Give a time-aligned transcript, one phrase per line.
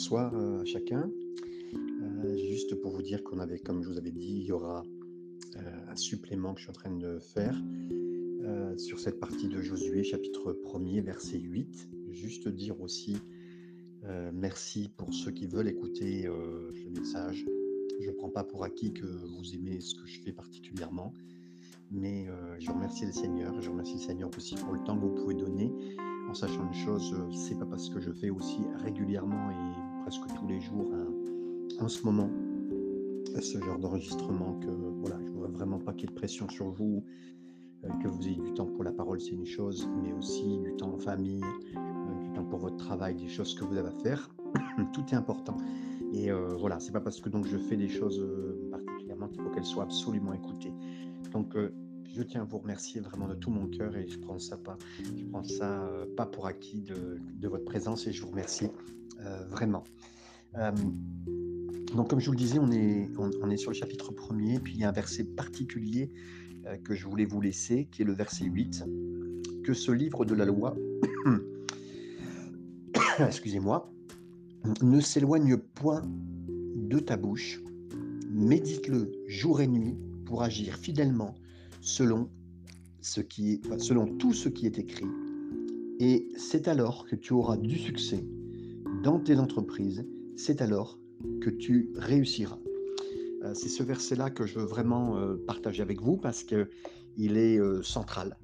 [0.00, 1.10] bonsoir euh, à chacun.
[1.74, 4.82] Euh, juste pour vous dire qu'on avait, comme je vous avais dit, il y aura
[5.56, 5.60] euh,
[5.90, 7.54] un supplément que je suis en train de faire
[8.78, 11.90] sur cette partie de Josué, chapitre 1er, verset 8.
[12.12, 13.18] Juste dire aussi
[14.32, 17.44] merci pour ceux qui veulent écouter le message.
[18.00, 21.12] Je ne prends pas pour acquis que vous aimez ce que je fais particulièrement,
[21.90, 22.26] mais
[22.58, 23.60] je remercie le Seigneur.
[23.60, 25.70] Je remercie le Seigneur aussi pour le temps que vous pouvez donner
[26.30, 29.79] en sachant une chose, c'est pas parce que je fais aussi régulièrement et
[30.10, 30.90] presque tous les jours
[31.78, 32.28] en ce moment
[33.40, 36.48] ce genre d'enregistrement que voilà, je ne vois vraiment pas qu'il y ait de pression
[36.48, 37.04] sur vous,
[37.84, 40.74] euh, que vous ayez du temps pour la parole, c'est une chose, mais aussi du
[40.76, 41.44] temps en famille,
[41.76, 44.34] euh, du temps pour votre travail, des choses que vous avez à faire.
[44.92, 45.56] Tout est important.
[46.12, 48.20] Et euh, voilà, c'est pas parce que donc je fais des choses
[48.72, 50.74] particulièrement qu'il faut qu'elles soient absolument écoutées.
[51.32, 51.54] Donc
[52.14, 54.76] je tiens à vous remercier vraiment de tout mon cœur et je prends ça pas,
[55.16, 58.68] je prends ça euh, pas pour acquis de, votre présence et je vous remercie
[59.20, 59.84] euh, vraiment.
[60.56, 60.72] Euh,
[61.94, 64.74] donc comme je vous le disais, on est, on, est sur le chapitre 1er, puis
[64.74, 66.10] il y a un verset particulier
[66.84, 68.84] que je voulais vous laisser, qui est le verset 8,
[69.64, 70.76] que ce livre de la loi,
[73.18, 73.90] excusez-moi,
[74.82, 76.02] ne s'éloigne point
[76.76, 77.60] de ta bouche,
[78.30, 81.34] médite-le jour et nuit pour agir fidèlement
[81.80, 82.28] selon,
[83.00, 85.08] ce qui selon tout ce qui est écrit.
[85.98, 88.24] Et c'est alors que tu auras du succès
[89.02, 90.98] dans tes entreprises, c'est alors
[91.40, 92.58] que tu réussiras.
[93.42, 97.58] Euh, c'est ce verset-là que je veux vraiment euh, partager avec vous parce qu'il est
[97.58, 98.36] euh, central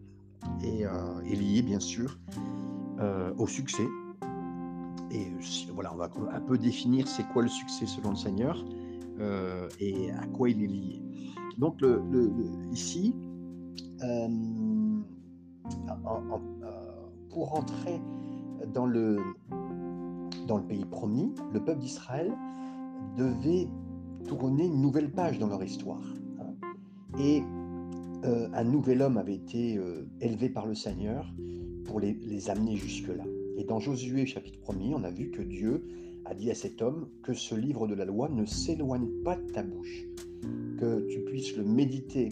[0.63, 0.85] et,
[1.37, 2.19] lié bien sûr
[3.37, 3.87] au succès.
[5.11, 5.27] Et
[5.73, 8.65] voilà, on va un peu définir c'est quoi le succès selon le Seigneur
[9.81, 11.03] et à quoi il est lié.
[11.59, 12.01] Donc le,
[12.73, 13.15] ici,
[14.03, 14.29] euh,
[16.07, 16.69] euh,
[17.31, 18.01] pour rentrer
[18.73, 19.19] dans le,
[20.69, 22.33] pays promis, le peuple d'Israël
[23.17, 23.69] devait
[24.27, 26.03] tourner une nouvelle page dans leur histoire.
[26.41, 26.55] Hein.
[27.19, 27.43] Et
[28.25, 29.81] euh, un nouvel homme avait été
[30.21, 31.33] élevé par le Seigneur
[31.85, 33.25] pour les, les amener jusque-là.
[33.57, 35.87] Et dans Josué chapitre 1er, on a vu que Dieu
[36.25, 39.47] a dit à cet homme que ce livre de la loi ne s'éloigne pas de
[39.53, 40.05] ta bouche,
[40.79, 42.31] que tu puisses le méditer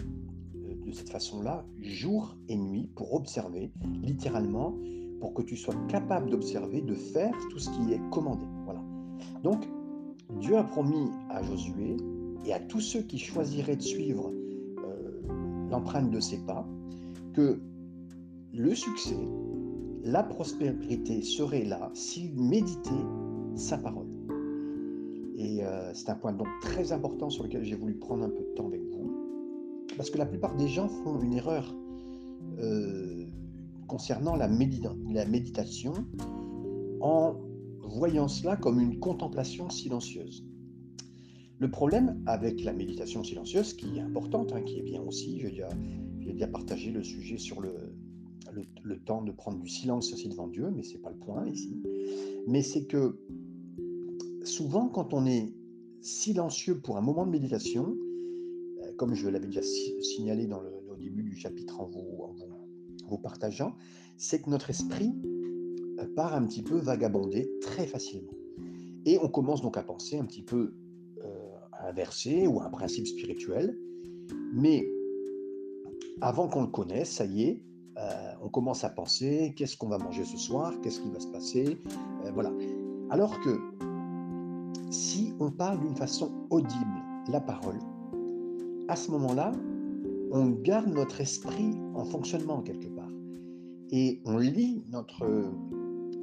[0.95, 3.73] cette façon-là, jour et nuit, pour observer,
[4.03, 4.75] littéralement,
[5.21, 8.45] pour que tu sois capable d'observer, de faire tout ce qui est commandé.
[8.65, 8.83] Voilà.
[9.43, 9.69] Donc,
[10.41, 11.97] Dieu a promis à Josué
[12.47, 15.23] et à tous ceux qui choisiraient de suivre euh,
[15.71, 16.67] l'empreinte de ses pas
[17.35, 17.61] que
[18.53, 19.19] le succès,
[20.05, 22.91] la prospérité serait là s'ils méditaient
[23.57, 24.09] sa parole.
[25.37, 28.43] Et euh, c'est un point donc très important sur lequel j'ai voulu prendre un peu
[28.43, 29.14] de temps avec vous.
[29.97, 31.75] Parce que la plupart des gens font une erreur
[32.59, 33.27] euh,
[33.87, 35.93] concernant la, méditation
[37.01, 37.37] en
[37.83, 40.45] voyant cela comme une contemplation silencieuse.
[41.59, 45.51] Le problème avec la méditation silencieuse, qui est importante, hein, qui est bien aussi, j'ai
[45.51, 45.69] déjà,
[46.19, 47.75] déjà, partagé le sujet sur le,
[48.83, 51.47] le, temps de prendre du silence aussi devant Dieu, mais ce n'est pas le point
[51.47, 51.83] ici,
[52.49, 53.21] mais c'est que
[54.45, 55.53] souvent quand on est
[56.01, 57.97] silencieux pour un moment de méditation,
[58.97, 60.49] comme je l'avais déjà signalé
[60.89, 62.05] au début du chapitre en vous,
[63.09, 63.75] vous, partageant,
[64.17, 65.13] c'est que notre esprit
[65.99, 68.33] euh, part un petit peu vagabonder très facilement.
[69.07, 70.75] Et on commence donc à penser un petit peu
[71.23, 73.79] euh, à un verset ou à un principe spirituel,
[74.53, 74.87] mais
[76.21, 77.63] avant qu'on le connaisse, ça y est,
[77.99, 81.29] euh, on commence à penser qu'est-ce qu'on va manger ce soir, qu'est-ce qui va se
[81.29, 81.79] passer,
[82.33, 82.53] voilà.
[83.11, 83.61] Alors que
[84.91, 87.79] si on parle d'une façon audible la parole,
[88.89, 89.53] à ce moment-là,
[90.31, 93.11] on garde notre esprit en fonctionnement quelque part.
[93.91, 95.25] Et on lit notre,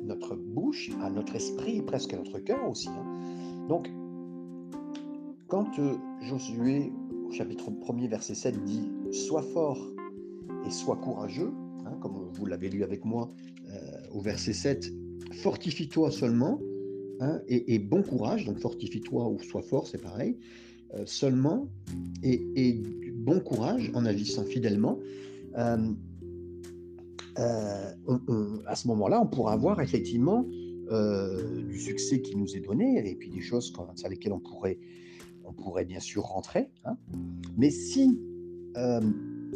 [0.04, 2.90] notre bouche à notre esprit, presque à notre cœur aussi.
[2.90, 3.68] Hein.
[3.70, 3.90] Donc,
[5.48, 6.92] quand euh, Josué,
[7.28, 9.80] au chapitre 1er, verset 7, dit Sois fort
[10.66, 11.52] et sois courageux,
[11.86, 13.32] hein, comme vous l'avez lu avec moi
[13.70, 13.78] euh,
[14.14, 14.92] au verset 7,
[15.34, 16.60] fortifie-toi seulement
[17.20, 20.38] hein, et, et, bon courage, donc fortifie-toi ou sois fort, c'est pareil.
[20.96, 21.70] Euh, seulement
[22.22, 25.00] et, du bon courage en agissant fidèlement,
[25.58, 25.94] euh,
[27.40, 30.46] euh, à ce moment-là, on pourra avoir effectivement
[31.70, 34.78] du succès qui nous est donné et puis des choses sur lesquelles on pourrait,
[35.46, 36.70] on pourrait bien sûr rentrer.
[36.84, 36.98] Hein.
[37.58, 38.20] Mais si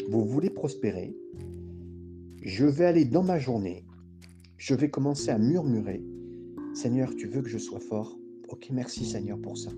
[0.09, 1.13] vous voulez prospérer,
[2.41, 3.83] je vais aller dans ma journée,
[4.55, 6.01] je vais commencer à murmurer,
[6.73, 8.17] Seigneur, tu veux que je sois fort?
[8.47, 9.71] Ok, merci Seigneur pour ça.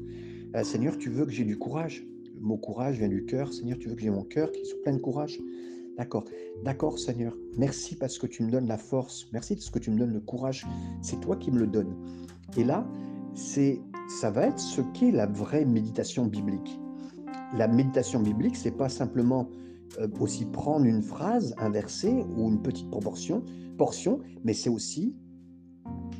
[0.57, 2.05] Euh, Seigneur, tu veux que j'ai du courage.
[2.33, 3.53] Le mot courage vient du cœur.
[3.53, 5.39] Seigneur, tu veux que j'ai mon cœur qui soit plein de courage.
[5.97, 6.25] D'accord.
[6.63, 7.35] D'accord, Seigneur.
[7.57, 9.27] Merci parce que tu me donnes la force.
[9.33, 10.65] Merci parce que tu me donnes le courage.
[11.01, 11.95] C'est toi qui me le donnes.
[12.55, 12.87] Et là,
[13.35, 13.79] c'est,
[14.19, 16.79] ça va être ce qu'est la vraie méditation biblique.
[17.55, 19.49] La méditation biblique, c'est pas simplement
[19.99, 23.43] euh, aussi prendre une phrase, un verset ou une petite proportion,
[23.77, 25.15] portion, mais c'est aussi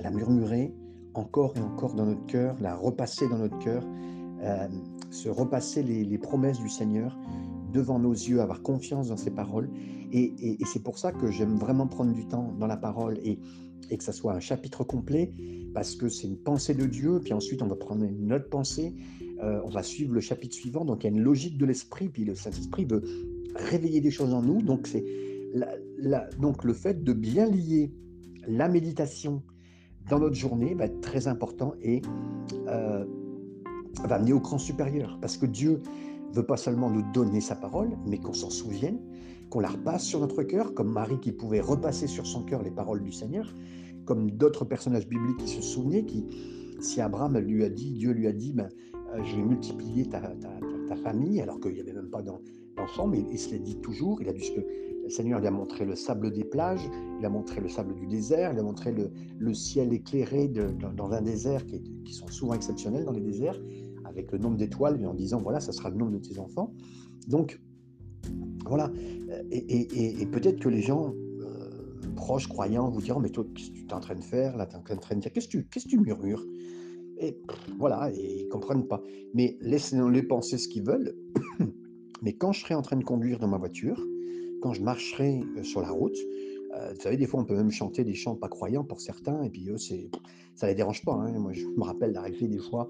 [0.01, 0.73] la murmurer
[1.15, 3.83] encore et encore dans notre cœur, la repasser dans notre cœur,
[4.41, 4.67] euh,
[5.09, 7.17] se repasser les, promesses du Seigneur
[7.71, 9.69] devant nos yeux, avoir confiance dans ses paroles.
[10.11, 13.39] Et, c'est pour ça que j'aime vraiment prendre du temps dans la parole et,
[13.89, 15.31] que ça soit un chapitre complet,
[15.73, 18.95] parce que c'est une pensée de Dieu, puis ensuite on va prendre une autre pensée,
[19.41, 22.09] euh, on va suivre le chapitre suivant, donc il y a une logique de l'esprit,
[22.09, 23.01] puis le Saint-Esprit veut
[23.55, 25.05] réveiller des choses en nous, donc c'est
[25.53, 27.93] le fait de bien lier
[28.47, 29.43] la méditation
[30.09, 31.73] dans notre journée va être très important.
[31.81, 32.01] Et
[32.67, 33.05] euh,
[34.05, 35.81] va amener au cran supérieur, parce que Dieu
[36.33, 38.99] veut pas seulement nous donner sa parole, mais qu'on s'en souvienne,
[39.49, 42.71] qu'on la repasse sur notre cœur, comme Marie qui pouvait repasser sur son cœur les
[42.71, 43.53] paroles du Seigneur,
[44.05, 46.25] comme d'autres personnages bibliques qui se souvenaient, qui,
[46.79, 48.69] si Abraham lui a dit, Dieu lui a dit, ben,
[49.13, 50.21] euh, je vais multiplier ta,
[51.03, 54.29] famille, alors qu'il n'y avait même pas d'enfant, mais il se l'a dit toujours, il
[54.29, 54.61] a dit que
[55.03, 56.89] le Seigneur lui a montré le sable des plages,
[57.19, 58.93] il a montré le sable du désert, il a montré
[59.39, 63.59] le, ciel éclairé dans, un désert qui, qui, sont souvent exceptionnels dans les déserts,
[64.07, 66.73] avec le nombre d'étoiles, en disant, voilà, ça sera le nombre de tes enfants.
[67.27, 67.59] Donc,
[68.65, 68.91] voilà.
[69.51, 71.69] Et, peut-être que les gens euh,
[72.15, 74.65] proches, croyants, vous diront, mais toi, qu'est-ce que tu es en train de faire Là,
[74.65, 76.45] tu es en train de dire, qu'est-ce que tu, qu'est-ce tu murmures?
[77.19, 77.35] Et
[77.79, 79.01] voilà, et ils ne comprennent pas.
[79.33, 81.15] Mais laissez-les penser ce qu'ils veulent.
[82.21, 84.05] mais quand je serai en train de conduire dans ma voiture,
[84.61, 86.17] quand je marcherai euh, sur la route,
[86.75, 89.41] euh, vous savez, des fois, on peut même chanter des chants pas croyants pour certains,
[89.43, 90.09] et puis eux, c'est,
[90.55, 91.13] ça les dérange pas.
[91.13, 91.31] Hein.
[91.39, 92.89] Moi, je me rappelle d'arriver des fois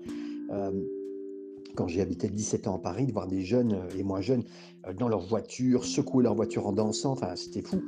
[1.77, 4.43] quand j'ai habité 17 ans à Paris, de voir des jeunes euh, et moins jeunes
[4.87, 7.81] euh, dans leur voiture, secouer leur voiture en dansant, enfin c'était fou.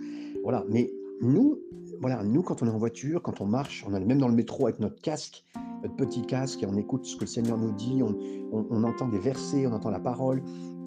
[0.44, 0.92] Voilà, mais
[1.22, 1.60] nous,
[2.00, 4.36] voilà, nous quand on est en voiture, quand on marche, on est même dans le
[4.36, 5.44] métro avec notre casque,
[5.82, 9.20] notre petit casque, et on écoute ce que le Seigneur nous dit, on, entend des
[9.20, 10.44] versets, on entend la parole,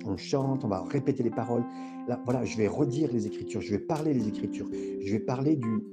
[0.07, 1.65] on chante, on va répéter les paroles.
[2.09, 5.57] Là, voilà, je vais redire les Écritures, je vais parler les Écritures, je vais parler
[5.57, 5.85] du,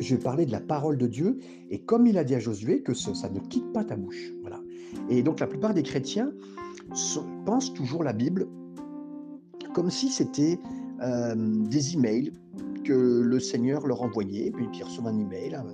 [0.00, 1.38] je vais parler de la parole de Dieu,
[1.70, 4.32] et comme il a dit à Josué, que ça ne quitte pas ta bouche.
[4.40, 4.60] Voilà.
[5.08, 6.32] Et donc la plupart des chrétiens
[7.44, 8.46] pensent toujours la Bible
[9.74, 10.58] comme si c'était
[11.02, 12.32] euh, des emails
[12.84, 15.66] que le Seigneur leur envoyait, puis ils reçoivent un email, hein,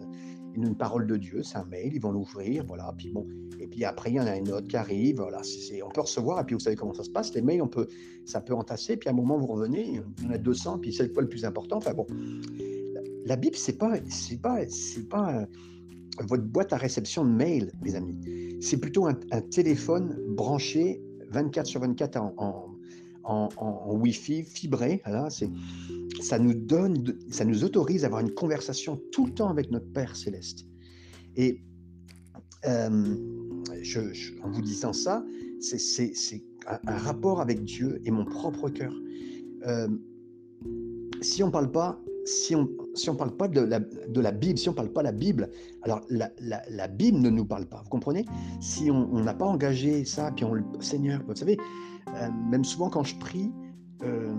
[0.54, 3.26] une parole de Dieu, c'est un mail, ils vont l'ouvrir, voilà, puis bon,
[3.60, 5.40] et puis après il y en a une autre qui arrive, voilà,
[5.84, 7.86] on peut recevoir, et puis vous savez comment ça se passe, les mails, on peut,
[8.24, 10.92] ça peut entasser, puis à un moment vous revenez, il y en a 200, puis
[10.92, 12.06] c'est point le plus important, enfin bon,
[13.24, 15.46] la, Bible c'est pas, c'est pas, c'est pas
[16.20, 18.18] votre boîte à réception de mail, mes amis.
[18.60, 19.14] C'est plutôt un,
[19.50, 22.68] téléphone branché 24 sur 24 en,
[23.86, 25.00] Wi-Fi, fibré.
[25.04, 25.28] Voilà,
[26.20, 29.90] ça nous donne, ça nous autorise à avoir une conversation tout le temps avec notre
[29.92, 30.66] Père céleste.
[31.36, 31.60] Et
[32.66, 33.16] euh,
[34.42, 35.24] en vous disant ça,
[35.60, 38.94] c'est un, un, rapport avec Dieu et mon propre cœur.
[39.66, 39.88] Euh,
[41.20, 44.30] si on ne parle pas si on si ne parle pas de la, de la,
[44.32, 45.50] Bible, si on parle pas la Bible,
[45.82, 48.24] alors la, la, Bible ne nous parle pas, vous comprenez?
[48.60, 51.56] Si on n'a pas engagé ça, puis on le Seigneur, vous savez,
[52.08, 53.52] euh, même souvent quand je prie,
[54.02, 54.32] euh,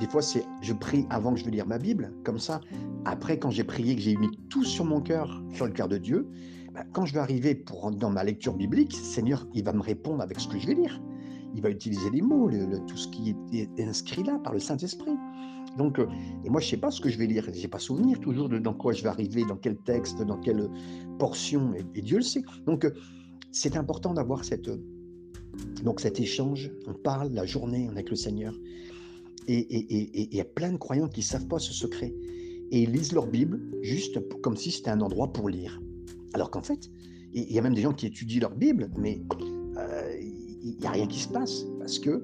[0.00, 2.60] des fois c'est je prie avant que je veux lire ma Bible, comme ça,
[3.04, 5.98] après quand j'ai prié, que j'ai mis tout sur mon cœur, sur le cœur de
[5.98, 6.28] Dieu,
[6.72, 10.22] ben, quand je vais arriver pour, dans ma lecture biblique, Seigneur, il va me répondre
[10.22, 11.00] avec ce que je vais lire.
[11.54, 12.50] Il va utiliser les mots,
[12.86, 15.16] tout ce qui est inscrit là par le Saint-Esprit.
[15.76, 16.06] Donc, euh,
[16.44, 17.44] et moi, je ne sais pas ce que je vais lire.
[17.52, 20.38] Je n'ai pas souvenir toujours de dans quoi je vais arriver, dans quel texte, dans
[20.38, 20.68] quelle
[21.18, 22.42] portion, et, Dieu le sait.
[22.66, 22.90] Donc, euh,
[23.52, 24.70] c'est important d'avoir cette,
[25.82, 26.70] donc cet échange.
[26.86, 28.54] On parle la journée avec le Seigneur.
[29.48, 32.12] Et il y a plein de croyants qui ne savent pas ce secret.
[32.72, 35.80] Et ils lisent leur Bible juste comme si c'était un endroit pour lire.
[36.34, 36.90] Alors qu'en fait,
[37.32, 39.22] il y a même des gens qui étudient leur Bible, mais
[39.76, 40.16] euh,
[40.62, 41.64] il n'y a rien qui se passe.
[41.78, 42.20] Parce qu'il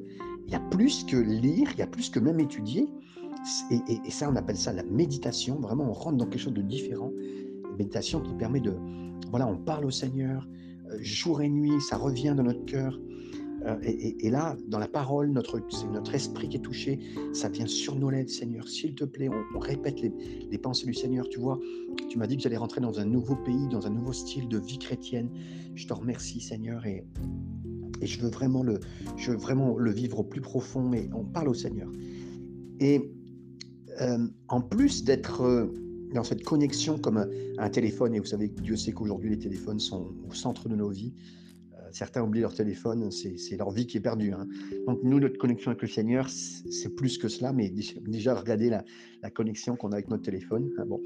[0.49, 2.89] y a plus que lire, il y a plus que même étudier.
[3.71, 5.61] Et, ça, on appelle ça la méditation.
[5.61, 7.13] Vraiment, on rentre dans quelque chose de différent.
[7.17, 8.75] Une méditation qui permet de.
[9.31, 10.47] Voilà, on parle au Seigneur
[10.91, 12.99] euh, jour et nuit, ça revient dans notre cœur.
[13.67, 16.99] Euh, et, là, dans la parole, notre, c'est notre esprit qui est touché,
[17.33, 18.67] ça vient sur nos lèvres, Seigneur.
[18.67, 21.29] S'il te plaît, on, répète les, pensées du Seigneur.
[21.29, 21.61] Tu vois,
[22.09, 24.59] tu m'as dit que j'allais rentrer dans un nouveau pays, dans un nouveau style de
[24.59, 25.31] vie chrétienne.
[25.75, 27.05] Je te remercie, Seigneur, et,
[28.01, 28.81] et je veux vraiment le,
[29.17, 30.89] je vraiment le vivre au plus profond.
[30.89, 31.89] Mais on parle au Seigneur.
[32.81, 33.13] Et
[34.03, 35.67] euh, en plus d'être euh,
[36.13, 37.25] dans cette connexion comme
[37.59, 40.91] un, téléphone, et vous savez, Dieu sait qu'aujourd'hui les téléphones sont au centre de nos
[40.91, 41.15] vies.
[41.75, 44.33] Euh, certains oublient leur téléphone, c'est leur vie qui est perdue.
[44.33, 44.47] Hein.
[44.87, 49.31] Donc nous, notre connexion avec le Seigneur, c'est plus que cela, mais déjà, regardez la,
[49.31, 50.71] connexion qu'on a avec notre téléphone.
[50.79, 51.01] Hein, bon.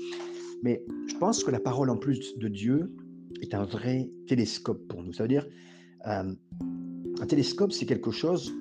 [0.63, 2.93] Mais je pense que la parole en plus de Dieu,
[3.43, 5.13] est un vrai télescope pour nous.
[5.13, 5.47] Ça veut dire,
[6.07, 6.33] euh,
[7.21, 8.55] un télescope, c'est quelque chose,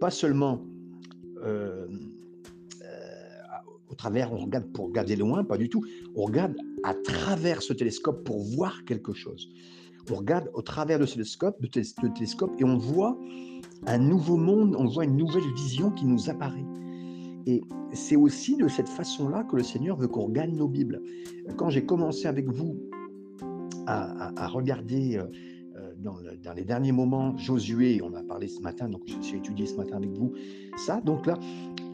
[0.00, 0.64] pas seulement
[3.92, 5.84] au travers, on regarde pour regarder loin, pas du tout.
[6.16, 9.50] On regarde à travers ce télescope pour voir quelque chose.
[10.10, 13.16] On regarde au travers de ce télescope, de télescope et on voit
[13.86, 16.64] un nouveau monde, on voit une nouvelle vision qui nous apparaît.
[17.46, 21.02] Et c'est aussi de cette façon-là que le Seigneur veut qu'on regarde nos Bibles.
[21.56, 22.76] Quand j'ai commencé avec vous
[23.86, 25.24] à, regarder euh,
[25.76, 29.76] euh, dans, les derniers moments Josué, on a parlé ce matin, donc j'ai étudié ce
[29.76, 30.32] matin avec vous
[30.76, 31.00] ça.
[31.00, 31.38] Donc là,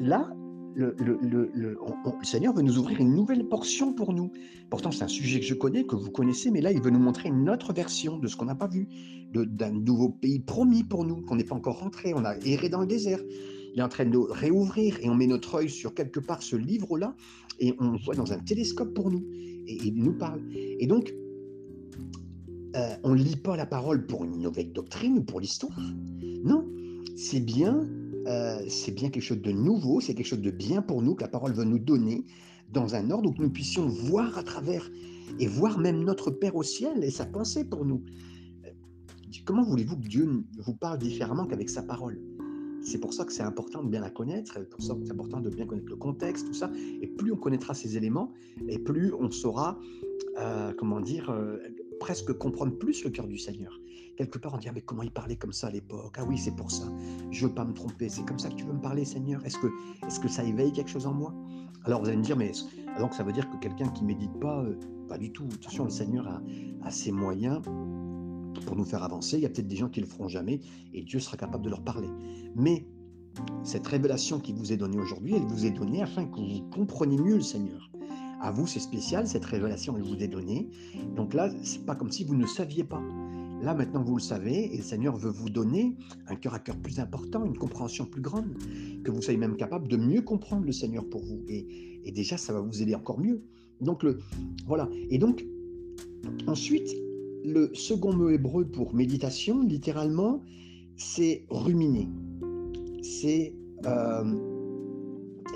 [0.01, 0.31] là
[0.75, 1.79] le,
[2.23, 4.31] Seigneur veut nous ouvrir une nouvelle portion pour nous.
[4.71, 6.99] Pourtant, c'est un sujet que je connais, que vous connaissez, mais là, il veut nous
[6.99, 8.89] montrer une autre version de ce qu'on n'a pas vu,
[9.33, 12.15] d'un nouveau pays promis pour nous, qu'on n'est pas encore rentré.
[12.15, 13.21] On a erré dans le désert.
[13.75, 16.57] Il est en train de réouvrir et on met notre œil sur quelque part ce
[16.57, 17.15] livre-là
[17.61, 19.25] et on voit dans un télescope pour nous
[19.67, 20.41] et il nous parle.
[20.53, 21.13] Et donc,
[22.77, 25.79] euh, on ne lit pas la parole pour une nouvelle doctrine ou pour l'histoire.
[26.45, 26.67] Non,
[27.17, 27.89] c'est bien,
[28.29, 31.23] euh, c'est bien quelque chose de nouveau, c'est quelque chose de bien pour nous que
[31.23, 32.27] la parole veut nous donner
[32.73, 34.91] dans un ordre où nous puissions voir à travers
[35.39, 38.03] et voir même notre Père au ciel et sa pensée pour nous.
[38.67, 38.71] Euh,
[39.47, 42.21] comment voulez-vous que Dieu vous parle différemment qu'avec sa parole?
[42.83, 45.13] C'est pour ça que c'est important de bien la connaître, c'est pour ça que c'est
[45.13, 46.71] important de bien connaître le contexte, tout ça.
[47.01, 48.33] Et plus on connaîtra ces éléments,
[48.69, 49.79] et plus on saura,
[50.79, 51.35] comment dire,
[51.99, 53.79] presque comprendre plus le cœur du Seigneur.
[54.17, 56.17] Quelque part, on dit, ah, mais comment il parlait comme ça à l'époque?
[56.19, 56.85] Ah oui, c'est pour ça.
[57.31, 58.09] Je veux pas me tromper.
[58.09, 59.45] C'est comme ça que tu veux me parler, Seigneur?
[59.45, 61.33] Est-ce que, est que ça éveille quelque chose en moi?
[61.85, 64.63] Alors, vous allez me dire, mais que ça veut dire que quelqu'un qui médite pas,
[64.65, 64.77] euh,
[65.09, 65.47] pas du tout.
[65.55, 66.43] Attention, le Seigneur a,
[66.83, 67.63] a ses moyens
[68.67, 69.37] pour nous faire avancer.
[69.37, 70.61] Il y a peut-être des gens qui le feront jamais
[70.93, 72.09] et Dieu sera capable de leur parler.
[72.57, 72.87] Mais
[73.63, 77.19] cette révélation qui vous est donnée aujourd'hui, elle vous est donnée afin que vous compreniez
[77.19, 77.91] mieux le Seigneur.
[78.41, 80.69] À vous, c'est spécial, cette révélation, elle vous est donnée.
[81.17, 83.03] Donc là, c'est pas comme si vous ne saviez pas.
[83.63, 85.97] Là, maintenant, vous le savez, et le Seigneur veut vous donner
[86.29, 88.47] un cœur à cœur plus important, une compréhension plus grande,
[89.03, 91.43] que vous soyez même capable de mieux comprendre le Seigneur pour vous.
[91.49, 93.43] Et, déjà, ça va vous aider encore mieux.
[93.81, 94.21] Donc, le,
[94.67, 94.89] voilà.
[95.11, 95.45] Et donc,
[96.47, 96.89] ensuite,
[97.45, 100.43] le second mot hébreu pour méditation, littéralement,
[100.97, 102.09] c'est ruminer.
[103.03, 103.53] C'est.
[103.85, 104.35] Euh,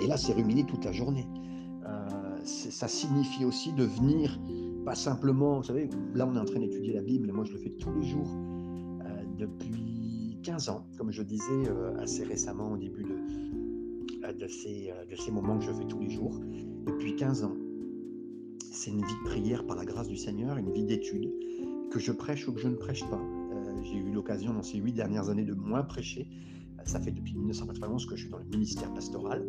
[0.01, 1.25] et là, c'est ruminer toute la journée
[2.45, 4.39] ça signifie aussi de venir,
[4.85, 7.57] pas simplement, vous savez, là on est en train d'étudier la Bible, moi je le
[7.57, 8.29] fais tous les jours
[9.05, 14.47] euh, depuis 15 ans, comme je disais euh, assez récemment au début de, euh, de,
[14.47, 16.37] ces, de ces moments que je fais tous les jours.
[16.85, 17.55] Depuis 15 ans,
[18.71, 21.31] c'est une vie de prière par la grâce du Seigneur, une vie d'étude,
[21.91, 23.21] que je prêche ou que je ne prêche pas.
[23.83, 26.27] J'ai eu l'occasion dans ces huit dernières années de moins prêcher.
[26.85, 29.45] Ça fait depuis 1991 que je suis dans le ministère pastoral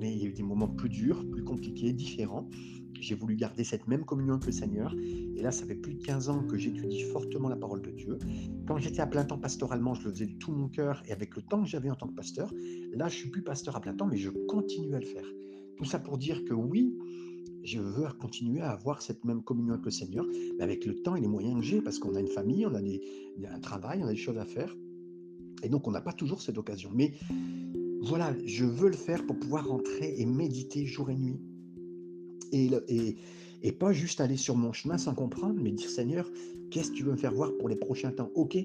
[0.00, 2.48] mais il y a eu des moments plus durs, plus compliqués, différents.
[3.00, 4.94] J'ai voulu garder cette même communion avec le Seigneur.
[5.36, 8.18] Et là, ça fait plus de 15 ans que j'étudie fortement la parole de Dieu.
[8.66, 11.36] Quand j'étais à plein temps pastoralement, je le faisais de tout mon cœur et avec
[11.36, 12.52] le temps que j'avais en tant que pasteur.
[12.92, 15.26] Là, je suis plus pasteur à plein temps, mais je continue à le faire.
[15.76, 16.96] Tout ça pour dire que oui,
[17.62, 20.24] je veux continuer à avoir cette même communion avec le Seigneur,
[20.56, 22.74] mais avec le temps et les moyens que j'ai, parce qu'on a une famille, on
[22.74, 24.74] a, un travail, on a des choses à faire.
[25.62, 26.90] Et donc, on n'a pas toujours cette occasion.
[26.94, 27.12] Mais
[28.06, 31.40] voilà, je veux le faire pour pouvoir rentrer et méditer jour et nuit.
[32.52, 33.16] Et, et,
[33.62, 36.30] et pas juste aller sur mon chemin sans comprendre, mais dire Seigneur,
[36.70, 38.30] qu'est-ce que tu veux me faire voir pour les prochains temps?
[38.34, 38.56] Ok,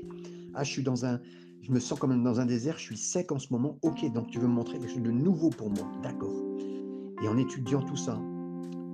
[0.53, 1.19] ah, je suis dans un,
[1.61, 3.79] je me sens comme dans un désert, je suis sec en ce moment.
[3.81, 5.91] Ok, donc tu veux me montrer quelque chose de nouveau pour moi.
[6.03, 6.35] D'accord.
[7.23, 8.21] Et en étudiant tout ça,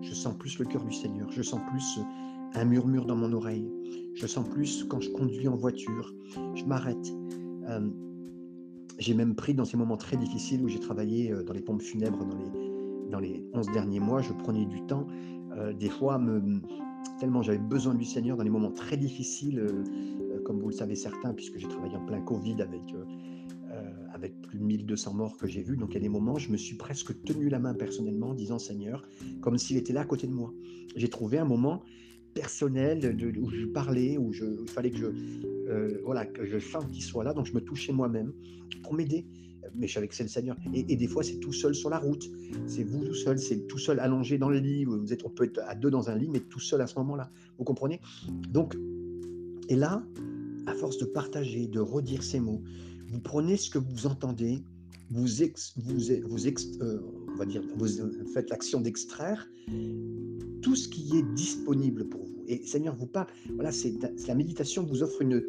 [0.01, 1.31] je sens plus le cœur du Seigneur.
[1.31, 1.99] Je sens plus
[2.53, 3.69] un murmure dans mon oreille.
[4.15, 6.13] Je sens plus quand je conduis en voiture.
[6.55, 7.13] Je m'arrête.
[7.67, 7.89] Euh,
[8.97, 11.81] j'ai même pris dans ces moments très difficiles où j'ai travaillé euh, dans les pompes
[11.81, 15.07] funèbres dans les, dans les 11 derniers mois, je prenais du temps,
[15.55, 16.61] euh, des fois, me,
[17.19, 20.95] tellement j'avais besoin du Seigneur dans les moments très difficiles, euh, comme vous le savez
[20.95, 22.95] certains, puisque j'ai travaillé en plein Covid avec,
[24.13, 25.75] avec plus de 1200 morts que j'ai vus.
[25.75, 28.33] Donc il y a des moments, je me suis presque tenu la main personnellement en
[28.33, 29.03] disant Seigneur,
[29.41, 30.53] comme s'il était là à côté de moi.
[30.95, 31.83] J'ai trouvé un moment
[32.37, 35.05] personnel de, où je parlais, où, je, il fallait que je,
[35.69, 38.31] euh, voilà, que je sente qu'il soit là, donc je me touchais moi-même
[38.83, 39.25] pour m'aider.
[39.75, 40.55] Mais je savais que c'est le Seigneur.
[40.73, 42.29] Et, des fois, c'est tout seul sur la route.
[42.67, 44.85] C'est vous tout seul, c'est tout seul allongé dans le lit.
[44.85, 46.97] Vous êtes, on peut être à deux dans un lit, mais tout seul à ce
[46.99, 47.29] moment-là.
[47.57, 47.99] Vous comprenez?
[48.49, 48.77] Donc,
[49.67, 50.03] et là,
[50.67, 52.61] à force de partager, de redire ces mots,
[53.07, 54.63] vous prenez ce que vous entendez,
[55.09, 57.01] vous, ex, vous, vous ex, euh,
[57.37, 57.87] on va dire, vous
[58.33, 59.47] faites l'action d'extraire
[60.63, 62.43] tout ce qui est disponible pour vous.
[62.47, 63.93] Et Seigneur vous parle, voilà, c'est
[64.27, 65.43] la méditation vous offre une,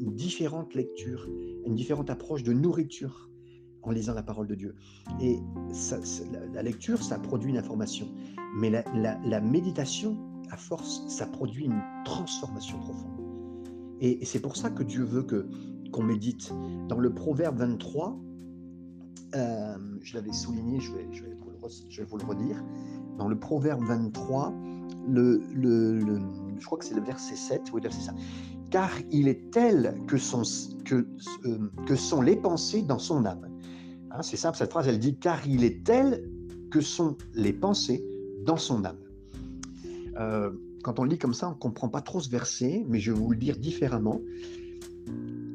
[0.00, 1.28] différente lecture,
[1.64, 3.30] une différente approche de nourriture
[3.82, 4.74] en lisant la parole de Dieu.
[5.20, 5.38] Et
[6.52, 8.08] la, lecture, ça produit une information.
[8.58, 10.18] Mais la, méditation
[10.50, 13.20] à force, ça produit une transformation profonde.
[14.00, 15.48] Et, c'est pour ça que Dieu veut que
[15.92, 16.52] qu'on médite.
[16.88, 18.18] Dans le Proverbe 23,
[19.34, 22.62] euh, je l'avais souligné, je vais, vous le redire.
[23.18, 24.52] Dans le Proverbe 23,
[25.08, 26.00] le, le,
[26.58, 28.14] je crois que c'est le verset 7, oui, verset 7.
[28.70, 31.02] Car il est tel euh,
[31.86, 33.48] que sont les pensées dans son âme.
[34.10, 36.28] Hein, c'est simple, cette phrase, elle dit Car il est tel
[36.70, 38.04] que sont les pensées
[38.44, 38.98] dans son âme.
[40.18, 40.50] Euh,
[40.82, 43.18] quand on lit comme ça, on ne comprend pas trop ce verset, mais je vais
[43.18, 44.20] vous le dire différemment.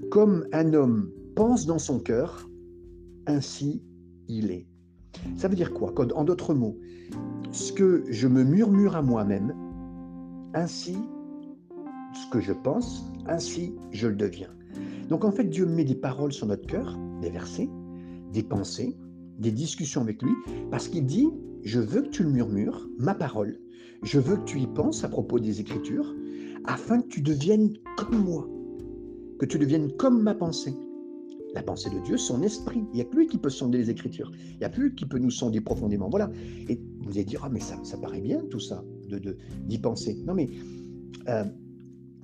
[0.09, 2.46] Comme un homme pense dans son cœur,
[3.27, 3.83] ainsi
[4.27, 4.67] il est.
[5.35, 6.77] Ça veut dire quoi En d'autres mots,
[7.51, 9.53] ce que je me murmure à moi-même,
[10.53, 10.97] ainsi
[12.13, 14.49] ce que je pense, ainsi je le deviens.
[15.09, 17.69] Donc en fait, Dieu met des paroles sur notre cœur, des versets,
[18.33, 18.97] des pensées,
[19.39, 20.31] des discussions avec lui,
[20.71, 21.29] parce qu'il dit,
[21.63, 23.59] je veux que tu le murmures, ma parole,
[24.03, 26.13] je veux que tu y penses à propos des Écritures,
[26.65, 28.47] afin que tu deviennes comme moi,
[29.39, 30.73] que tu deviennes comme ma pensée.
[31.53, 32.83] La pensée de Dieu, son esprit.
[32.93, 34.31] Il n'y a que lui qui peut sonder les Écritures.
[34.51, 36.09] Il n'y a plus qui peut nous sonder profondément.
[36.09, 36.29] Voilà.
[36.67, 40.15] Et vous allez dire, ah mais ça, ça paraît bien tout ça, d'y de, penser.
[40.25, 40.49] Non mais,
[41.29, 41.45] euh,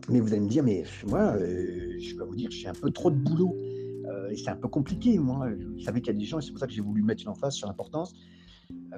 [0.10, 2.92] mais vous allez me dire, mais moi, euh, je vais vous dire, j'ai un peu
[2.92, 3.56] trop de boulot.
[4.06, 5.50] Euh, et c'est un peu compliqué, moi.
[5.76, 7.24] Vous savez qu'il y a des gens, et c'est pour ça que j'ai voulu mettre
[7.24, 8.14] une emphase sur l'importance.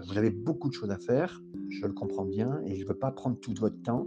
[0.08, 2.98] Vous avez beaucoup de choses à faire, je le comprends bien, et je ne veux
[2.98, 4.06] pas prendre tout votre temps.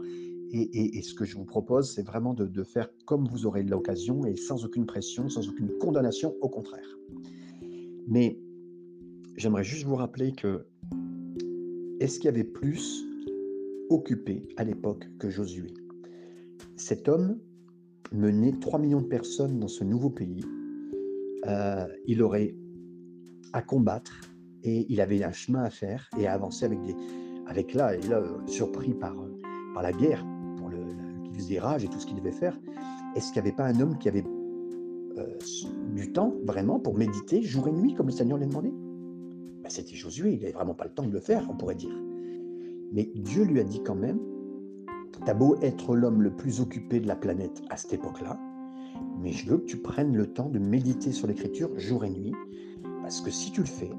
[0.50, 4.36] Et, ce que je vous propose, c'est vraiment de, faire comme vous aurez l'occasion et
[4.36, 6.98] sans aucune pression, sans aucune condamnation, au contraire.
[8.06, 8.38] Mais
[9.36, 10.66] j'aimerais juste vous rappeler que
[12.00, 13.04] est-ce qu'il y avait plus
[13.90, 15.74] occupé à l'époque que Josué?
[16.76, 17.38] Cet homme
[18.12, 20.44] menait 3 millions de personnes dans ce nouveau pays.
[21.46, 22.54] Euh, il aurait
[23.52, 24.20] à combattre
[24.62, 26.94] et il avait un chemin à faire et à avancer avec des,
[27.46, 29.14] avec là, et là, surpris par,
[29.74, 30.24] par la guerre,
[31.38, 32.58] pour le, qui faisait rage et tout ce qu'il devait faire.
[33.14, 34.24] Est-ce qu'il n'y avait pas un homme qui avait
[35.18, 35.38] euh,
[35.94, 38.72] du temps vraiment pour méditer jour et nuit comme le Seigneur l'a demandé?
[39.62, 41.96] Ben, C'était Josué, il n'avait vraiment pas le temps de le faire, on pourrait dire.
[42.92, 44.18] Mais Dieu lui a dit quand même,
[45.24, 48.38] t'as beau être l'homme le plus occupé de la planète à cette époque-là,
[49.20, 52.34] mais je veux que tu prennes le temps de méditer sur l'écriture jour et nuit,
[53.02, 53.90] parce que si tu le fais,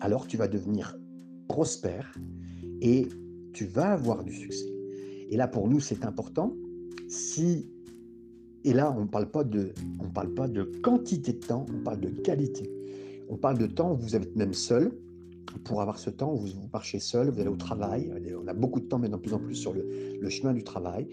[0.00, 0.98] alors tu vas devenir
[1.48, 2.16] prospère
[2.80, 3.08] et
[3.52, 4.72] tu vas avoir du succès.
[5.30, 6.54] Et là, pour nous, c'est important.
[7.08, 7.68] Si
[8.64, 11.82] et là, on ne parle pas de, on parle pas de quantité de temps, on
[11.82, 12.70] parle de qualité.
[13.28, 14.92] On parle de temps où vous êtes même seul.
[15.64, 18.10] Pour avoir ce temps, vous, vous marchez seul, vous allez au travail.
[18.42, 21.08] On a beaucoup de temps maintenant, de plus en plus, sur le, chemin du travail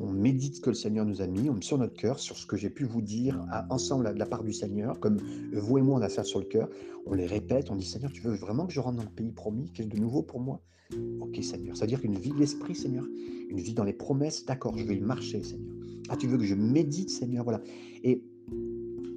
[0.00, 2.46] on médite ce que le Seigneur nous a mis, on sur notre cœur, sur ce
[2.46, 5.18] que j'ai pu vous dire ensemble de la part du Seigneur, comme
[5.52, 6.68] vous et moi on a ça sur le cœur,
[7.06, 9.32] on les répète, on dit Seigneur, tu veux vraiment que je rentre dans le pays
[9.32, 10.62] promis, chose de nouveau pour moi?
[11.20, 13.06] Ok Seigneur, ça veut dire qu'une vie de l'esprit Seigneur,
[13.48, 15.74] une vie dans les promesses, d'accord, je vais y marcher Seigneur.
[16.08, 17.60] Ah tu veux que je médite Seigneur, voilà.
[18.02, 18.22] Et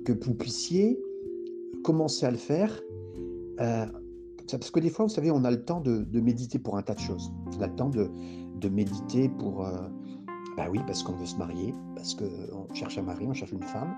[0.06, 1.00] que vous puissiez
[1.84, 2.82] commencer à le faire.
[3.60, 3.86] Euh,
[4.52, 6.94] parce que des fois, vous savez, on a le temps de, méditer pour un tas
[6.94, 7.32] de choses.
[7.58, 8.10] On a le temps de,
[8.70, 9.90] méditer pour, euh,
[10.56, 13.64] bah oui, parce qu'on veut se marier, parce qu'on cherche un mari, on cherche une
[13.64, 13.94] femme.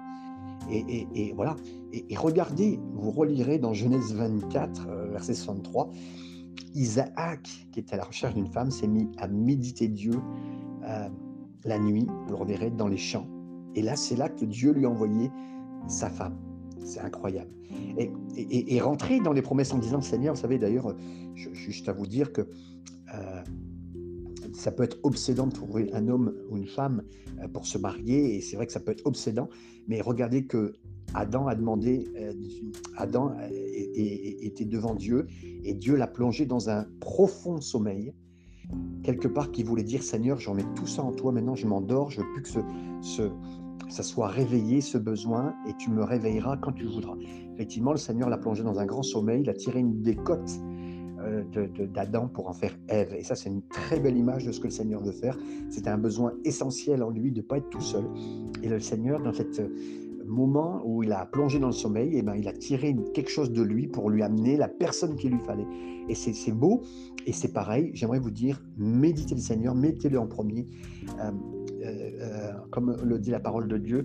[0.71, 1.55] Et, voilà.
[1.93, 5.91] Et, regardez, vous relirez dans Genèse 24, euh, verset 63,
[6.73, 10.13] Isaac, qui était à la recherche d'une femme, s'est mis à méditer Dieu
[10.83, 11.09] euh,
[11.63, 13.27] la nuit, vous le reverrez dans les champs.
[13.73, 15.31] Et là, c'est là que Dieu lui a envoyé
[15.87, 16.37] sa femme.
[16.83, 17.49] C'est incroyable.
[17.97, 20.95] Et, et, rentrer dans les promesses en disant, Seigneur, vous savez d'ailleurs,
[21.33, 22.41] juste à vous dire que
[23.13, 23.43] euh,
[24.53, 27.03] ça peut être obsédant de trouver un homme ou une femme
[27.41, 29.49] euh, pour se marier, et c'est vrai que ça peut être obsédant,
[29.87, 30.73] mais regardez que
[31.13, 32.07] Adam a demandé,
[32.97, 33.35] Adam
[33.75, 35.27] était devant Dieu,
[35.63, 38.13] et Dieu l'a plongé dans un profond sommeil,
[39.03, 42.09] quelque part qui voulait dire, Seigneur, j'en mets tout ça en toi, maintenant je m'endors,
[42.11, 42.49] je veux plus que
[43.01, 43.29] ce,
[43.89, 47.15] ça soit réveillé, ce besoin, et tu me réveilleras quand tu voudras.
[47.53, 50.51] Effectivement, le Seigneur l'a plongé dans un grand sommeil, il a tiré une décote
[51.25, 51.43] euh,
[51.93, 53.13] d'Adam pour en faire Ève.
[53.17, 55.37] Et ça, c'est une très belle image de ce que le Seigneur veut faire.
[55.69, 58.05] C'était un besoin essentiel en lui de ne pas être tout seul.
[58.61, 59.69] Et le Seigneur, dans ce euh,
[60.25, 63.29] moment où il a plongé dans le sommeil, et eh ben, il a tiré quelque
[63.29, 65.67] chose de lui pour lui amener la personne qu'il lui fallait.
[66.07, 66.83] Et c'est beau,
[67.25, 70.65] et c'est pareil, j'aimerais vous dire, méditez le Seigneur, mettez-le en premier.
[71.19, 71.31] Euh,
[72.71, 74.03] comme le dit la parole de Dieu,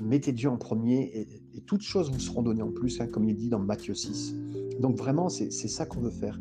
[0.00, 1.26] mettez Dieu en premier et,
[1.66, 4.34] toutes choses vous seront données en plus, hein, comme il dit dans Matthieu 6.
[4.80, 6.38] Donc vraiment, c'est ça qu'on veut faire.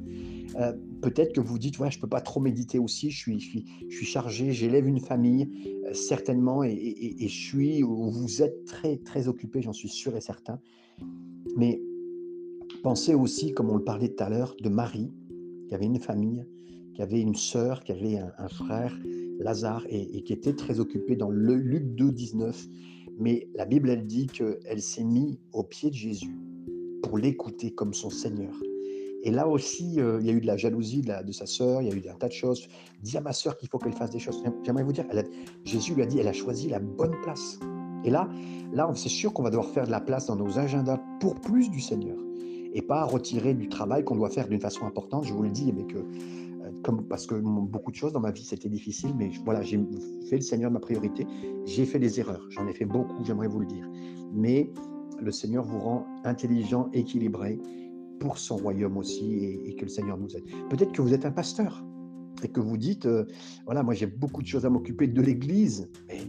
[0.60, 3.40] Euh, peut-être que vous dites, ouais, je ne peux pas trop méditer aussi, je suis,
[3.40, 5.50] je suis, chargé, j'élève une famille,
[5.86, 10.60] euh, certainement, et, je suis, vous êtes très, très occupé, j'en suis sûr et certain.
[11.56, 11.80] Mais
[12.82, 15.12] pensez aussi, comme on le parlait tout à l'heure, de Marie,
[15.68, 16.46] qui avait une famille,
[16.96, 18.98] qui avait une sœur, qui avait un, frère,
[19.40, 22.68] Lazare, et, qui était très occupé dans le Luc 2, 19.
[23.20, 26.36] Mais la Bible, elle dit qu'elle s'est mise au pied de Jésus
[27.04, 28.56] pour l'écouter comme son Seigneur.
[29.28, 31.90] Et là aussi, euh, il y a eu de la jalousie de, sa sœur, il
[31.90, 32.70] y a eu un tas de choses.
[33.04, 34.42] Dis à ma sœur qu'il faut qu'elle fasse des choses.
[34.64, 35.04] J'aimerais vous dire,
[35.66, 37.60] Jésus lui a dit, elle a choisi la bonne place.
[38.06, 38.30] Et là,
[38.72, 41.70] là c'est sûr qu'on va devoir faire de la place dans nos agendas pour plus
[41.70, 42.16] du Seigneur.
[42.74, 45.26] Et pas retirer du travail qu'on doit faire d'une façon importante.
[45.26, 48.46] Je vous le dis, mais que, euh, parce que beaucoup de choses dans ma vie,
[48.46, 49.78] c'était difficile, mais voilà, j'ai
[50.30, 51.28] fait le Seigneur ma priorité.
[51.66, 53.90] J'ai fait des erreurs, j'en ai fait beaucoup, j'aimerais vous le dire.
[54.32, 54.72] Mais
[55.20, 57.60] le Seigneur vous rend intelligent, équilibré
[58.20, 60.44] pour son royaume aussi et, que le Seigneur nous aide.
[60.70, 61.84] Peut-être que vous êtes un pasteur
[62.44, 63.26] et que vous dites, euh,
[63.66, 66.20] voilà, moi j'ai beaucoup de choses à m'occuper de l'Église, mais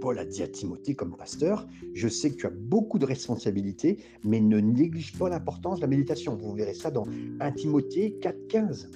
[0.00, 3.98] Paul a dit à Timothée comme pasteur, je sais que tu as beaucoup de responsabilités,
[4.24, 6.36] mais ne néglige pas l'importance de la méditation.
[6.36, 7.06] Vous verrez ça dans
[7.40, 8.86] 1 Timothée 4.15.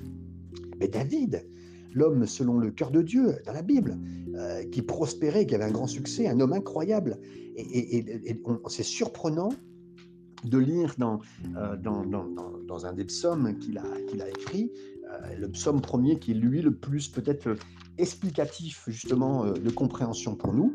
[0.81, 1.47] Mais David,
[1.93, 3.99] l'homme selon le cœur de Dieu dans la Bible,
[4.35, 7.19] euh, qui prospérait, qui avait un grand succès, un homme incroyable.
[7.57, 8.05] Et,
[8.69, 9.51] c'est surprenant
[10.45, 11.21] de lire dans,
[11.57, 12.27] euh, dans, dans,
[12.67, 14.71] dans, un des psaumes qu'il a, qu'il a écrit,
[15.11, 17.57] euh, le psaume premier qui est lui le plus peut-être
[17.99, 20.75] explicatif justement de compréhension pour nous.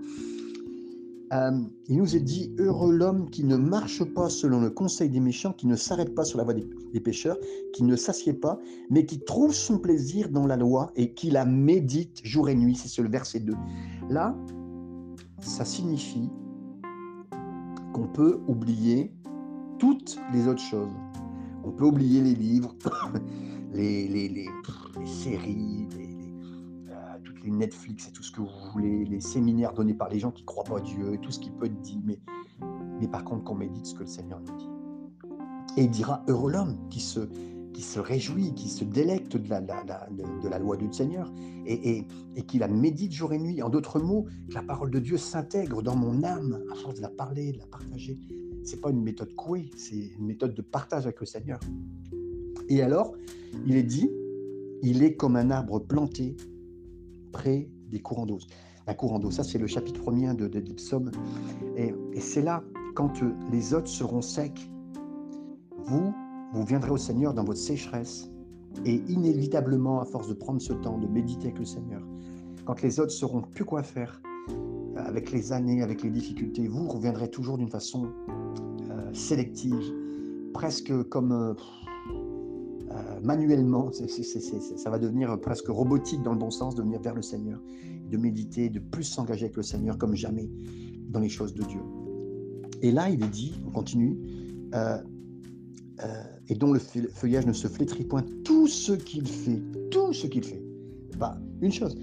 [1.31, 5.19] Euh, il nous est dit Heureux l'homme qui ne marche pas selon le conseil des
[5.19, 7.37] méchants, qui ne s'arrête pas sur la voie des, pécheurs,
[7.73, 11.45] qui ne s'assied pas, mais qui trouve son plaisir dans la loi et qui la
[11.45, 12.75] médite jour et nuit.
[12.75, 13.53] C'est le verset 2.
[14.09, 14.35] Là,
[15.39, 16.29] ça signifie
[17.93, 19.13] qu'on peut oublier
[19.79, 20.91] toutes les autres choses.
[21.63, 22.75] On peut oublier les livres,
[23.73, 24.47] les, les, les,
[25.05, 26.09] séries, les,
[27.43, 30.43] les Netflix et tout ce que vous voulez, les séminaires donnés par les gens qui
[30.43, 32.19] croient pas à Dieu, et tout ce qui peut être dit, mais,
[32.99, 34.69] mais par contre qu'on médite ce que le Seigneur nous dit.
[35.77, 37.21] Et il dira, heureux l'homme qui se,
[37.73, 41.31] qui se réjouit, qui se délecte de la, de, la loi du Seigneur
[41.65, 43.61] et, et, et, qui la médite jour et nuit.
[43.61, 47.01] En d'autres mots, que la parole de Dieu s'intègre dans mon âme à force de
[47.01, 48.17] la parler, de la partager.
[48.63, 51.59] C'est pas une méthode couée, c'est une méthode de partage avec le Seigneur.
[52.67, 53.15] Et alors,
[53.65, 54.09] il est dit,
[54.81, 56.35] il est comme un arbre planté
[57.31, 58.39] près des courants d'eau.
[58.87, 60.63] La courant d'eau, ça c'est le chapitre premier de, de,
[61.77, 62.63] Et, c'est là,
[62.95, 64.69] quand euh, les autres seront secs,
[65.77, 66.13] vous,
[66.53, 68.29] vous viendrez au Seigneur dans votre sécheresse.
[68.85, 72.01] Et inévitablement, à force de prendre ce temps, de méditer avec le Seigneur,
[72.65, 74.21] quand les autres seront plus quoi faire,
[75.05, 78.09] avec les années, avec les difficultés, vous reviendrez toujours d'une façon
[78.89, 79.93] euh, sélective,
[80.53, 81.55] presque comme
[83.21, 87.59] manuellement, ça va devenir presque robotique dans le bon sens, de venir vers le Seigneur,
[88.09, 90.49] de méditer, de plus s'engager avec le Seigneur comme jamais
[91.09, 91.81] dans les choses de Dieu.
[92.81, 94.17] Et là, il est dit, on continue,
[94.73, 94.97] euh,
[96.03, 100.27] euh, et dont le feuillage ne se flétrit point, tout ce qu'il fait, tout ce
[100.27, 100.63] qu'il fait,
[101.17, 101.97] pas une chose,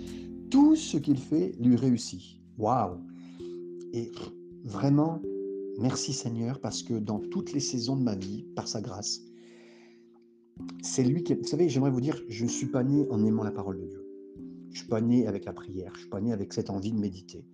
[0.50, 2.40] tout ce qu'il fait lui réussit.
[2.58, 2.98] Waouh
[3.92, 4.10] Et
[4.64, 5.20] vraiment,
[5.78, 9.22] merci Seigneur, parce que dans toutes les saisons de ma vie, par sa grâce,
[10.82, 11.34] c'est lui qui.
[11.34, 13.86] Vous savez, j'aimerais vous dire, je ne suis pas né en aimant la parole de
[13.86, 14.02] Dieu.
[14.70, 15.90] Je ne suis pas né avec la prière.
[15.92, 17.44] Je ne suis pas né avec cette envie de méditer.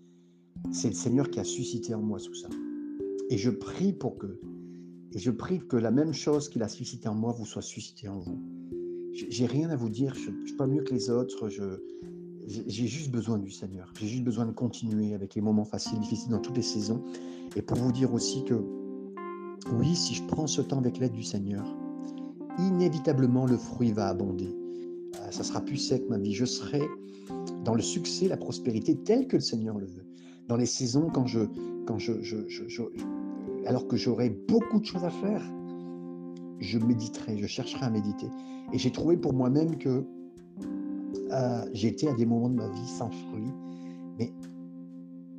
[0.70, 2.48] C'est le Seigneur qui a suscité en moi tout ça.
[3.30, 4.40] Et je prie pour que.
[5.12, 8.08] Et je prie que la même chose qu'il a suscité en moi vous soit suscité
[8.08, 8.40] en vous.
[9.12, 10.14] J'ai rien à vous dire.
[10.14, 11.48] Je ne suis pas mieux que les autres.
[12.46, 13.92] J'ai juste besoin du Seigneur.
[13.98, 17.02] J'ai juste besoin de continuer avec les moments faciles, difficiles dans toutes les saisons.
[17.56, 18.54] Et pour vous dire aussi que,
[19.72, 21.64] oui, si je prends ce temps avec l'aide du Seigneur,
[22.58, 24.48] inévitablement le fruit va abonder.
[24.48, 26.34] Euh, ça sera plus sec ma vie.
[26.34, 26.82] Je serai
[27.64, 30.06] dans le succès, la prospérité telle que le Seigneur le veut.
[30.48, 31.40] Dans les saisons quand je,
[31.86, 32.12] quand je,
[33.66, 35.42] alors que j'aurai beaucoup de choses à faire,
[36.58, 38.26] je méditerai, je chercherai à méditer.
[38.72, 40.04] Et j'ai trouvé pour moi-même que
[41.32, 43.50] euh, été à des moments de ma vie sans fruit,
[44.18, 44.32] mais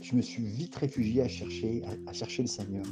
[0.02, 2.86] je me suis vite réfugié à chercher, à chercher le Seigneur,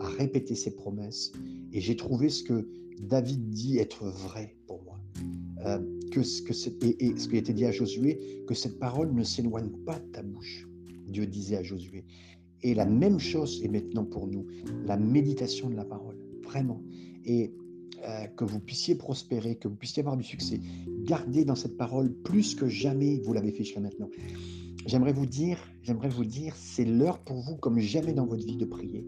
[0.00, 1.32] à répéter ses promesses.
[1.72, 2.68] Et j'ai trouvé ce que
[3.00, 5.00] David dit être vrai pour moi.
[5.66, 5.78] Euh,
[6.10, 6.52] que, ce que
[6.84, 10.22] et, ce qui a dit à Josué, que cette parole ne s'éloigne pas de ta
[10.22, 10.68] bouche,
[11.08, 12.04] Dieu disait à Josué.
[12.62, 14.46] Et la même chose est maintenant pour nous,
[14.84, 16.82] la méditation de la parole, vraiment.
[17.24, 17.52] Et
[18.04, 20.60] euh, que vous puissiez prospérer, que vous puissiez avoir du succès.
[21.04, 24.08] Gardez dans cette parole plus que jamais vous l'avez fait jusqu'à maintenant.
[24.86, 28.56] J'aimerais vous dire, j'aimerais vous dire, c'est l'heure pour vous comme jamais dans votre vie
[28.56, 29.06] de prier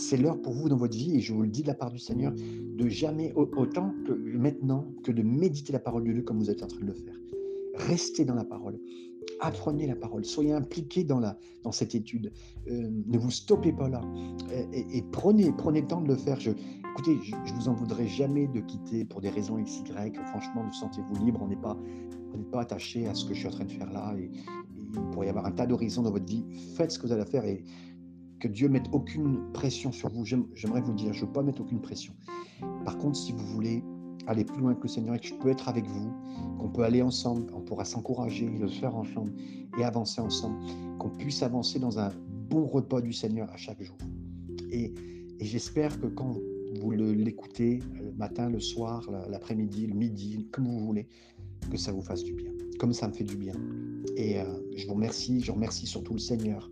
[0.00, 1.90] c'est l'heure pour vous dans votre vie, et je vous le dis de la part
[1.90, 6.38] du Seigneur, de jamais, autant que maintenant, que de méditer la parole de Dieu comme
[6.38, 7.14] vous êtes en train de le faire.
[7.74, 8.78] Restez dans la parole.
[9.40, 10.24] Apprenez la parole.
[10.24, 12.32] Soyez impliqués dans, la, dans cette étude.
[12.68, 14.02] Euh, ne vous stoppez pas là.
[14.72, 16.40] Et, prenez, prenez le temps de le faire.
[16.40, 16.50] Je,
[16.90, 19.84] Écoutez, je ne vous en voudrais jamais de quitter pour des raisons XY.
[20.26, 21.40] Franchement, de sentez-vous libre.
[21.42, 21.76] On n'est pas,
[22.50, 24.14] pas attaché à ce que je suis en train de faire là.
[24.18, 24.30] Et,
[24.92, 26.44] il pourrait y avoir un tas d'horizons dans votre vie.
[26.76, 27.62] Faites ce que vous allez faire et
[28.40, 30.24] que Dieu mette aucune pression sur vous.
[30.24, 32.12] J'aimerais vous dire, je ne veux pas mettre aucune pression.
[32.84, 33.84] Par contre, si vous voulez
[34.26, 36.12] aller plus loin que le Seigneur et que je peux être avec vous,
[36.58, 39.32] qu'on peut aller ensemble, on pourra s'encourager, le faire ensemble
[39.78, 40.58] et avancer ensemble,
[40.98, 42.10] qu'on puisse avancer dans un
[42.48, 43.96] bon repas du Seigneur à chaque jour.
[44.70, 44.92] Et,
[45.40, 46.36] j'espère que quand
[46.80, 51.08] vous l'écoutez le matin, le soir, l'après-midi, le midi, comme vous voulez,
[51.70, 53.54] que ça vous fasse du bien, comme ça me fait du bien.
[54.16, 54.44] Et euh,
[54.76, 56.70] je vous remercie, je remercie surtout le Seigneur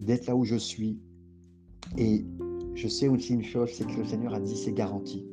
[0.00, 0.98] d'être là où je suis.
[1.96, 2.24] Et
[2.74, 5.26] je sais aussi une chose, c'est que le Seigneur a dit c'est garanti.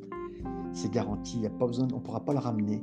[0.72, 2.82] C'est garanti, y a pas besoin, on ne pourra pas le ramener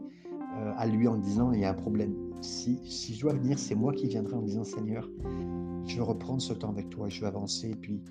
[0.57, 2.15] euh, à lui en disant il y a un problème.
[2.41, 5.09] Si, si je dois venir, c'est moi qui viendrai en disant Seigneur,
[5.85, 7.75] je veux reprendre ce temps avec toi, je veux avancer.
[7.81, 8.01] Puis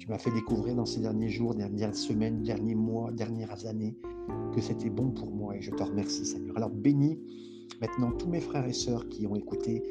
[0.00, 3.94] tu m'as fait découvrir dans ces derniers jours, dernières semaines, derniers mois, dernières années,
[4.54, 6.56] que c'était bon pour moi et je te remercie Seigneur.
[6.56, 7.18] Alors bénis
[7.82, 9.82] maintenant tous mes frères et sœurs qui ont écouté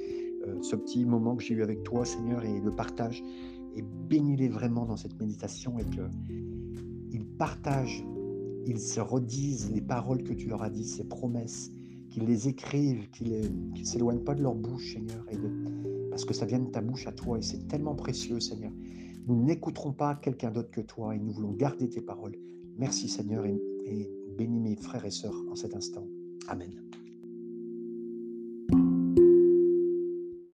[0.48, 3.24] euh, ce petit moment que j'ai eu avec toi, Seigneur, et le partage.
[3.76, 8.04] Et bénis-les vraiment dans cette méditation et qu'ils partagent,
[8.66, 11.72] ils se redisent les paroles que tu leur as dites, ces promesses,
[12.10, 15.38] qu'ils les écrivent, qu'ils ne s'éloignent pas de leur bouche, Seigneur, et
[16.10, 18.72] parce que ça vient de ta bouche à toi et c'est tellement précieux, Seigneur.
[19.28, 22.36] Nous n'écouterons pas quelqu'un d'autre que toi et nous voulons garder tes paroles.
[22.78, 23.60] Merci, Seigneur, et,
[24.38, 26.08] bénis mes frères et sœurs en cet instant.
[26.48, 26.82] Amen.